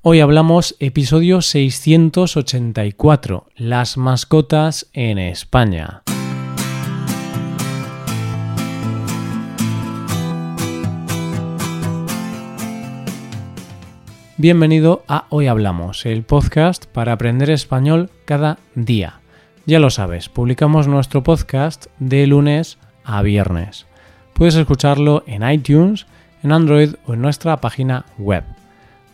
[0.00, 6.04] Hoy hablamos episodio 684, las mascotas en España.
[14.36, 19.18] Bienvenido a Hoy Hablamos, el podcast para aprender español cada día.
[19.66, 23.86] Ya lo sabes, publicamos nuestro podcast de lunes a viernes.
[24.32, 26.06] Puedes escucharlo en iTunes,
[26.44, 28.44] en Android o en nuestra página web.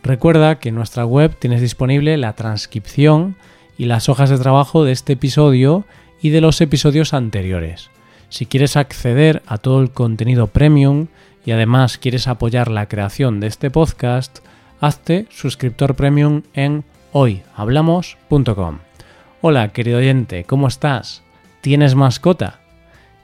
[0.05, 3.35] Recuerda que en nuestra web tienes disponible la transcripción
[3.75, 5.83] y las hojas de trabajo de este episodio
[6.21, 7.89] y de los episodios anteriores.
[8.29, 11.07] Si quieres acceder a todo el contenido premium
[11.43, 14.45] y además quieres apoyar la creación de este podcast,
[14.79, 18.77] hazte suscriptor premium en hoyhablamos.com.
[19.41, 21.23] Hola, querido oyente, ¿cómo estás?
[21.61, 22.59] ¿Tienes mascota?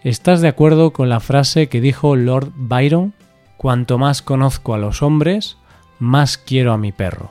[0.03, 3.13] ¿Estás de acuerdo con la frase que dijo Lord Byron?
[3.55, 5.57] Cuanto más conozco a los hombres,
[6.01, 7.29] más quiero a mi perro.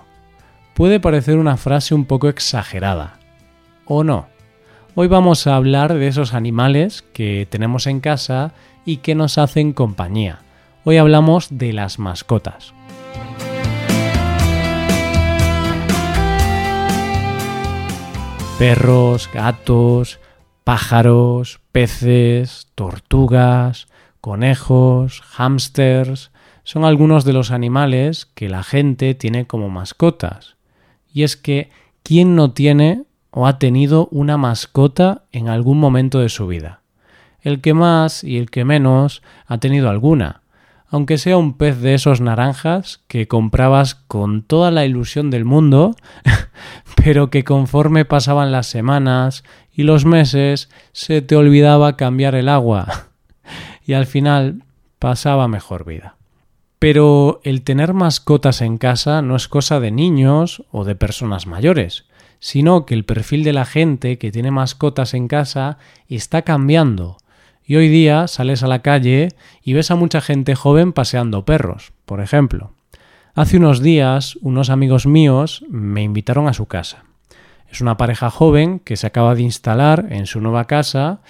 [0.75, 3.19] Puede parecer una frase un poco exagerada,
[3.85, 4.29] ¿o no?
[4.95, 8.53] Hoy vamos a hablar de esos animales que tenemos en casa
[8.85, 10.39] y que nos hacen compañía.
[10.85, 12.73] Hoy hablamos de las mascotas.
[18.57, 20.21] Perros, gatos,
[20.63, 23.89] pájaros, peces, tortugas,
[24.21, 26.30] conejos, hámsters,
[26.65, 30.57] son algunos de los animales que la gente tiene como mascotas.
[31.13, 31.71] Y es que,
[32.03, 36.83] ¿quién no tiene o ha tenido una mascota en algún momento de su vida?
[37.41, 40.43] El que más y el que menos ha tenido alguna,
[40.89, 45.95] aunque sea un pez de esos naranjas que comprabas con toda la ilusión del mundo,
[46.97, 53.09] pero que conforme pasaban las semanas y los meses se te olvidaba cambiar el agua
[53.87, 54.65] y al final
[54.99, 56.17] pasaba mejor vida.
[56.81, 62.07] Pero el tener mascotas en casa no es cosa de niños o de personas mayores,
[62.39, 65.77] sino que el perfil de la gente que tiene mascotas en casa
[66.09, 67.19] está cambiando.
[67.67, 69.29] Y hoy día sales a la calle
[69.63, 72.73] y ves a mucha gente joven paseando perros, por ejemplo.
[73.35, 77.05] Hace unos días unos amigos míos me invitaron a su casa.
[77.71, 81.21] Es una pareja joven que se acaba de instalar en su nueva casa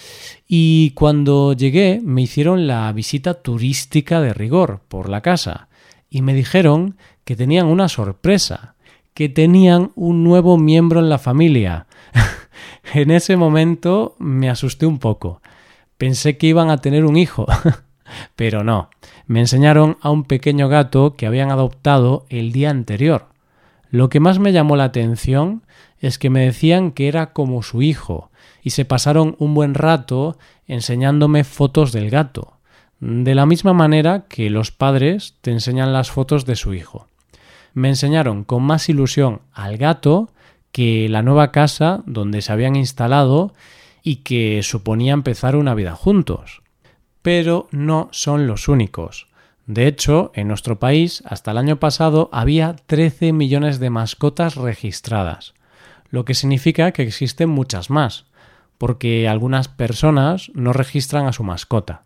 [0.48, 5.68] y cuando llegué me hicieron la visita turística de rigor por la casa
[6.08, 8.74] y me dijeron que tenían una sorpresa,
[9.12, 11.86] que tenían un nuevo miembro en la familia.
[12.94, 15.42] en ese momento me asusté un poco.
[15.98, 17.46] Pensé que iban a tener un hijo,
[18.34, 18.88] pero no.
[19.26, 23.26] Me enseñaron a un pequeño gato que habían adoptado el día anterior.
[23.90, 25.62] Lo que más me llamó la atención
[26.00, 28.30] es que me decían que era como su hijo,
[28.62, 32.54] y se pasaron un buen rato enseñándome fotos del gato,
[33.00, 37.06] de la misma manera que los padres te enseñan las fotos de su hijo.
[37.72, 40.30] Me enseñaron con más ilusión al gato
[40.72, 43.52] que la nueva casa donde se habían instalado
[44.02, 46.62] y que suponía empezar una vida juntos.
[47.22, 49.28] Pero no son los únicos.
[49.66, 55.54] De hecho, en nuestro país hasta el año pasado había 13 millones de mascotas registradas
[56.10, 58.26] lo que significa que existen muchas más,
[58.78, 62.04] porque algunas personas no registran a su mascota.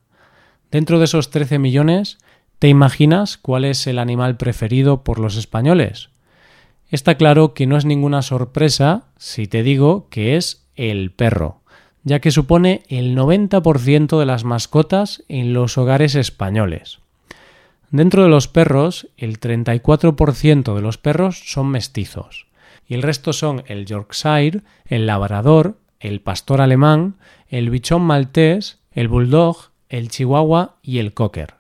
[0.70, 2.19] Dentro de esos 13 millones,
[2.59, 6.10] ¿te imaginas cuál es el animal preferido por los españoles?
[6.91, 11.60] Está claro que no es ninguna sorpresa si te digo que es el perro,
[12.03, 16.98] ya que supone el 90% de las mascotas en los hogares españoles.
[17.91, 22.47] Dentro de los perros, el 34% de los perros son mestizos
[22.87, 27.17] y el resto son el Yorkshire, el Labrador, el Pastor Alemán,
[27.49, 31.55] el Bichón Maltés, el Bulldog, el Chihuahua y el Cocker.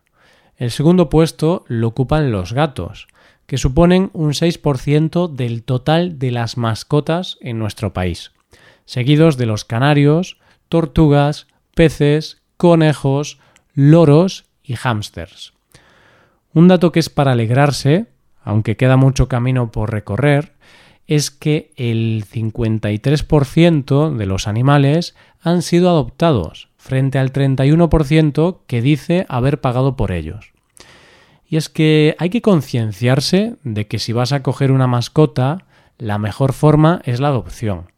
[0.56, 3.08] El segundo puesto lo ocupan los gatos,
[3.46, 8.32] que suponen un 6% del total de las mascotas en nuestro país,
[8.84, 13.38] seguidos de los canarios, tortugas, peces, conejos,
[13.74, 15.52] loros y hámsters.
[16.52, 18.06] Un dato que es para alegrarse,
[18.42, 20.53] aunque queda mucho camino por recorrer,
[21.06, 29.26] es que el 53% de los animales han sido adoptados, frente al 31% que dice
[29.28, 30.52] haber pagado por ellos.
[31.46, 35.64] Y es que hay que concienciarse de que si vas a coger una mascota,
[35.98, 37.92] la mejor forma es la adopción,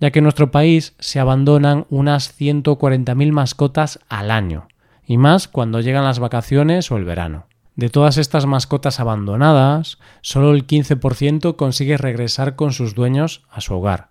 [0.00, 4.68] ya que en nuestro país se abandonan unas 140.000 mascotas al año,
[5.06, 7.47] y más cuando llegan las vacaciones o el verano.
[7.78, 13.72] De todas estas mascotas abandonadas, solo el 15% consigue regresar con sus dueños a su
[13.72, 14.08] hogar.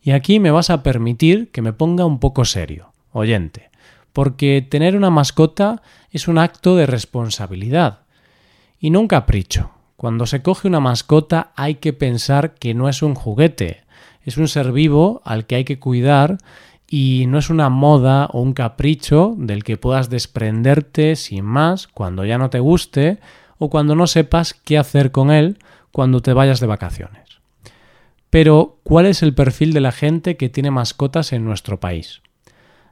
[0.00, 3.72] Y aquí me vas a permitir que me ponga un poco serio, oyente,
[4.12, 5.82] porque tener una mascota
[6.12, 8.02] es un acto de responsabilidad
[8.78, 13.02] y no un capricho, Cuando se coge una mascota hay que pensar que no es
[13.02, 13.82] un juguete,
[14.22, 16.38] es un ser vivo al que hay que cuidar
[16.88, 22.24] y no es una moda o un capricho del que puedas desprenderte sin más cuando
[22.24, 23.18] ya no te guste
[23.58, 25.58] o cuando no sepas qué hacer con él
[25.92, 27.24] cuando te vayas de vacaciones.
[28.30, 32.22] Pero, ¿cuál es el perfil de la gente que tiene mascotas en nuestro país?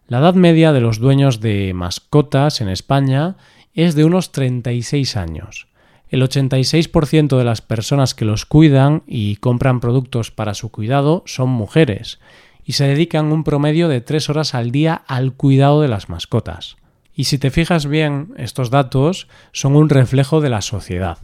[0.08, 3.36] La edad media de los dueños de mascotas en España
[3.74, 5.68] es de unos 36 años.
[6.08, 11.50] El 86% de las personas que los cuidan y compran productos para su cuidado son
[11.50, 12.18] mujeres
[12.66, 16.76] y se dedican un promedio de 3 horas al día al cuidado de las mascotas.
[17.14, 21.18] Y si te fijas bien, estos datos son un reflejo de la sociedad,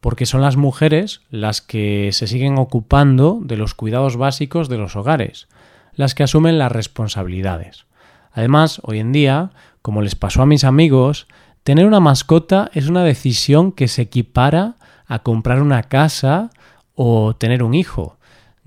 [0.00, 4.96] porque son las mujeres las que se siguen ocupando de los cuidados básicos de los
[4.96, 5.46] hogares,
[5.94, 7.86] las que asumen las responsabilidades.
[8.32, 9.50] Además, hoy en día,
[9.82, 11.28] como les pasó a mis amigos,
[11.68, 14.76] Tener una mascota es una decisión que se equipara
[15.06, 16.48] a comprar una casa
[16.94, 18.17] o tener un hijo,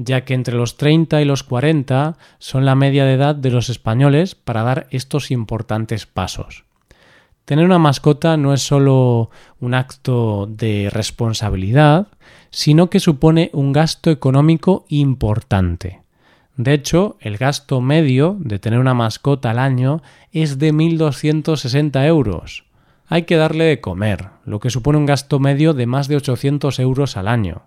[0.04, 3.70] ya que entre los 30 y los 40 son la media de edad de los
[3.70, 6.66] españoles para dar estos importantes pasos.
[7.46, 12.08] Tener una mascota no es solo un acto de responsabilidad,
[12.50, 16.02] sino que supone un gasto económico importante.
[16.56, 20.02] De hecho, el gasto medio de tener una mascota al año
[20.32, 22.66] es de 1.260 euros
[23.12, 26.80] hay que darle de comer, lo que supone un gasto medio de más de 800
[26.80, 27.64] euros al año.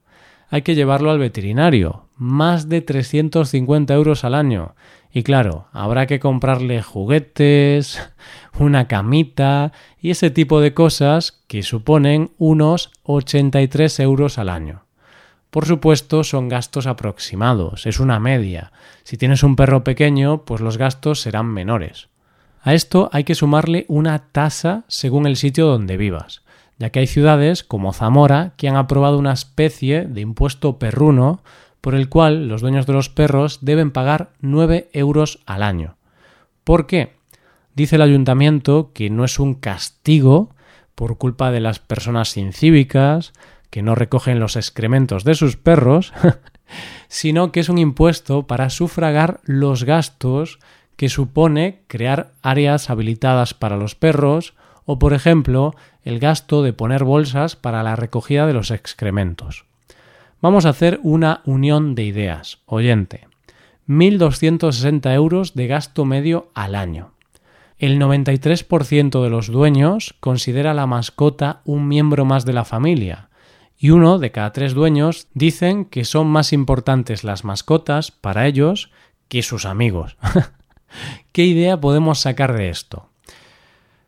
[0.50, 4.74] Hay que llevarlo al veterinario, más de 350 euros al año.
[5.12, 8.00] Y claro, habrá que comprarle juguetes,
[8.58, 14.84] una camita y ese tipo de cosas que suponen unos 83 euros al año.
[15.50, 18.72] Por supuesto, son gastos aproximados, es una media.
[19.04, 22.08] Si tienes un perro pequeño, pues los gastos serán menores.
[22.60, 26.42] A esto hay que sumarle una tasa según el sitio donde vivas,
[26.78, 31.42] ya que hay ciudades como Zamora que han aprobado una especie de impuesto perruno
[31.80, 35.96] por el cual los dueños de los perros deben pagar 9 euros al año.
[36.64, 37.12] ¿Por qué?
[37.74, 40.54] Dice el ayuntamiento que no es un castigo
[40.94, 43.32] por culpa de las personas incívicas
[43.70, 46.12] que no recogen los excrementos de sus perros,
[47.08, 50.60] sino que es un impuesto para sufragar los gastos
[50.96, 54.54] que supone crear áreas habilitadas para los perros
[54.86, 59.64] o, por ejemplo, el gasto de poner bolsas para la recogida de los excrementos.
[60.40, 62.58] Vamos a hacer una unión de ideas.
[62.66, 63.28] Oyente,
[63.88, 67.12] 1.260 euros de gasto medio al año.
[67.78, 73.28] El 93% de los dueños considera la mascota un miembro más de la familia,
[73.76, 78.90] y uno de cada tres dueños dicen que son más importantes las mascotas para ellos
[79.28, 80.16] que sus amigos.
[81.32, 83.08] ¿Qué idea podemos sacar de esto?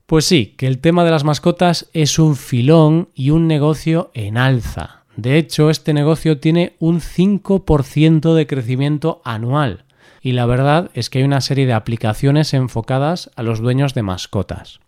[0.06, 4.38] Pues sí, que el tema de las mascotas es un filón y un negocio en
[4.38, 5.02] alza.
[5.16, 9.84] De hecho, este negocio tiene un 5% de crecimiento anual.
[10.20, 14.02] Y la verdad es que hay una serie de aplicaciones enfocadas a los dueños de
[14.02, 14.78] mascotas.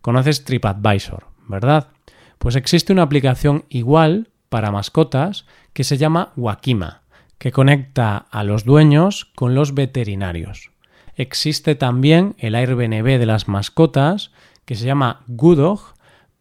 [0.00, 1.88] Conoces TripAdvisor, ¿verdad?
[2.38, 7.02] Pues existe una aplicación igual para mascotas que se llama Wakima,
[7.38, 10.70] que conecta a los dueños con los veterinarios.
[11.16, 14.32] Existe también el Airbnb de las mascotas,
[14.64, 15.94] que se llama Goodog,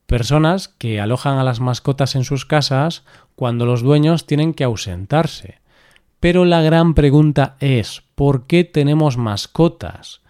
[0.05, 3.03] personas que alojan a las mascotas en sus casas
[3.35, 5.59] cuando los dueños tienen que ausentarse.
[6.19, 10.21] Pero la gran pregunta es, ¿por qué tenemos mascotas?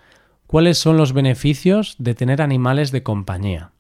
[0.48, 3.72] ¿Cuáles son los beneficios de tener animales de compañía?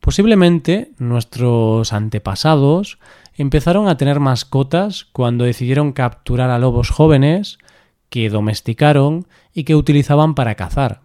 [0.00, 2.98] Posiblemente nuestros antepasados
[3.34, 7.58] empezaron a tener mascotas cuando decidieron capturar a lobos jóvenes
[8.10, 11.02] que domesticaron y que utilizaban para cazar.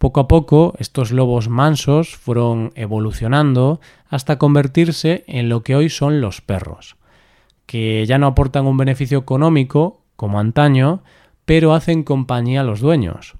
[0.00, 6.22] Poco a poco estos lobos mansos fueron evolucionando hasta convertirse en lo que hoy son
[6.22, 6.96] los perros,
[7.66, 11.02] que ya no aportan un beneficio económico como antaño,
[11.44, 13.34] pero hacen compañía a los dueños.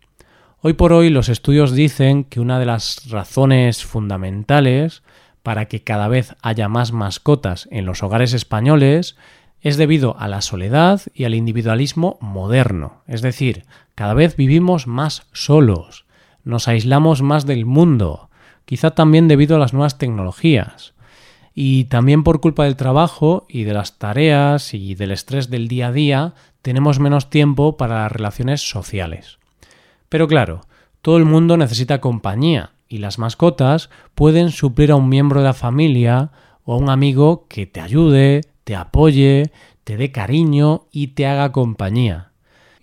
[0.60, 5.02] Hoy por hoy los estudios dicen que una de las razones fundamentales
[5.42, 9.16] para que cada vez haya más mascotas en los hogares españoles
[9.62, 13.64] es debido a la soledad y al individualismo moderno, es decir,
[13.94, 16.04] cada vez vivimos más solos,
[16.44, 18.30] nos aislamos más del mundo,
[18.64, 20.94] quizá también debido a las nuevas tecnologías,
[21.54, 25.88] y también por culpa del trabajo y de las tareas y del estrés del día
[25.88, 29.38] a día tenemos menos tiempo para las relaciones sociales.
[30.08, 30.62] Pero claro,
[31.02, 35.54] todo el mundo necesita compañía y las mascotas pueden suplir a un miembro de la
[35.54, 36.30] familia
[36.64, 39.50] o a un amigo que te ayude, te apoye,
[39.84, 42.32] te dé cariño y te haga compañía.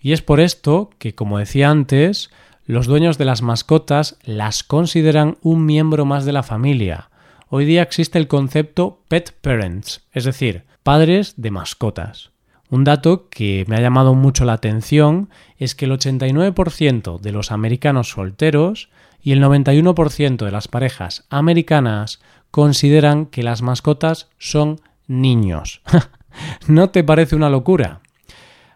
[0.00, 2.30] Y es por esto que, como decía antes,
[2.68, 7.08] los dueños de las mascotas las consideran un miembro más de la familia,
[7.48, 12.30] hoy día existe el concepto pet parents, es decir, padres de mascotas.
[12.68, 17.52] Un dato que me ha llamado mucho la atención es que el 89% de los
[17.52, 18.90] americanos solteros
[19.22, 22.20] y el 91% de las parejas americanas
[22.50, 25.80] consideran que las mascotas son niños.
[26.68, 28.00] ¿No te parece una locura?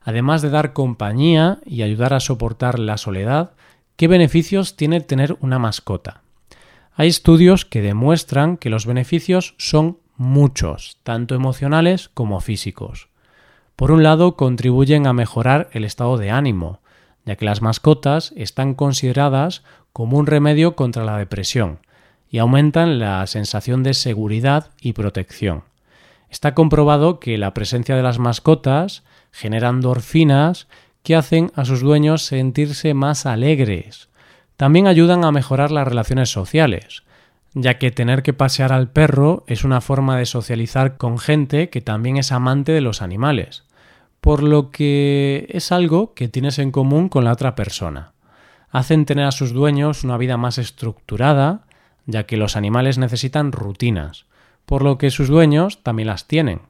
[0.03, 3.53] Además de dar compañía y ayudar a soportar la soledad,
[3.97, 6.23] ¿qué beneficios tiene tener una mascota?
[6.95, 13.09] Hay estudios que demuestran que los beneficios son muchos, tanto emocionales como físicos.
[13.77, 16.81] Por un lado, contribuyen a mejorar el estado de ánimo,
[17.25, 21.79] ya que las mascotas están consideradas como un remedio contra la depresión
[22.31, 25.65] y aumentan la sensación de seguridad y protección.
[26.31, 30.67] Está comprobado que la presencia de las mascotas genera endorfinas
[31.03, 34.09] que hacen a sus dueños sentirse más alegres.
[34.57, 37.03] También ayudan a mejorar las relaciones sociales,
[37.55, 41.81] ya que tener que pasear al perro es una forma de socializar con gente que
[41.81, 43.65] también es amante de los animales,
[44.21, 48.13] por lo que es algo que tienes en común con la otra persona.
[48.71, 51.67] Hacen tener a sus dueños una vida más estructurada,
[52.07, 54.27] ya que los animales necesitan rutinas,
[54.65, 56.61] por lo que sus dueños también las tienen.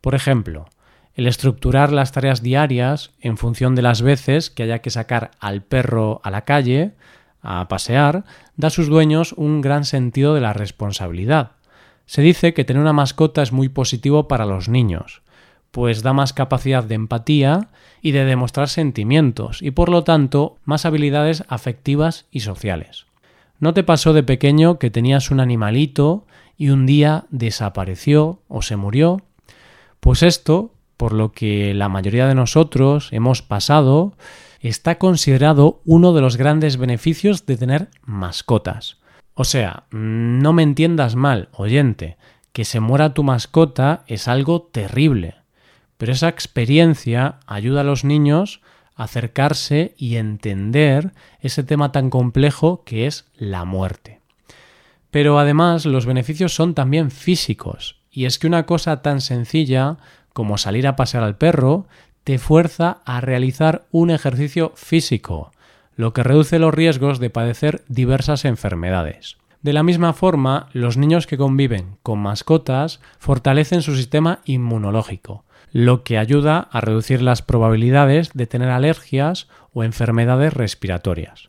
[0.00, 0.66] Por ejemplo,
[1.16, 5.62] el estructurar las tareas diarias en función de las veces que haya que sacar al
[5.62, 6.92] perro a la calle,
[7.40, 8.24] a pasear,
[8.56, 11.52] da a sus dueños un gran sentido de la responsabilidad.
[12.04, 15.22] Se dice que tener una mascota es muy positivo para los niños,
[15.70, 17.68] pues da más capacidad de empatía
[18.02, 23.06] y de demostrar sentimientos, y por lo tanto más habilidades afectivas y sociales.
[23.58, 26.26] ¿No te pasó de pequeño que tenías un animalito
[26.58, 29.22] y un día desapareció o se murió?
[30.00, 34.16] Pues esto, por lo que la mayoría de nosotros hemos pasado,
[34.60, 38.98] está considerado uno de los grandes beneficios de tener mascotas.
[39.34, 42.16] O sea, no me entiendas mal, oyente,
[42.52, 45.34] que se muera tu mascota es algo terrible,
[45.98, 48.62] pero esa experiencia ayuda a los niños
[48.94, 54.20] acercarse y entender ese tema tan complejo que es la muerte.
[55.10, 59.98] Pero además los beneficios son también físicos, y es que una cosa tan sencilla
[60.36, 61.86] como salir a pasear al perro
[62.22, 65.50] te fuerza a realizar un ejercicio físico,
[65.94, 69.38] lo que reduce los riesgos de padecer diversas enfermedades.
[69.62, 76.04] De la misma forma, los niños que conviven con mascotas fortalecen su sistema inmunológico, lo
[76.04, 81.48] que ayuda a reducir las probabilidades de tener alergias o enfermedades respiratorias.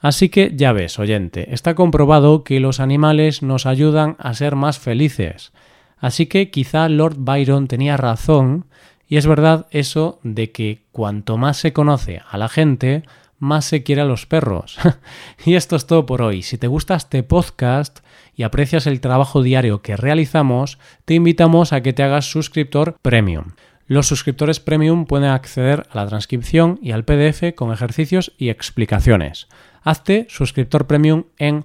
[0.00, 4.80] Así que ya ves, oyente, está comprobado que los animales nos ayudan a ser más
[4.80, 5.52] felices.
[5.98, 8.66] Así que quizá Lord Byron tenía razón,
[9.08, 13.04] y es verdad eso de que cuanto más se conoce a la gente,
[13.38, 14.78] más se quiere a los perros.
[15.44, 16.42] y esto es todo por hoy.
[16.42, 18.00] Si te gusta este podcast,
[18.36, 23.52] y aprecias el trabajo diario que realizamos, te invitamos a que te hagas suscriptor premium.
[23.86, 29.48] Los suscriptores premium pueden acceder a la transcripción y al PDF con ejercicios y explicaciones.
[29.82, 31.64] Hazte suscriptor premium en